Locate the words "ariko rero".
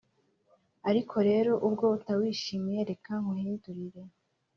0.89-1.51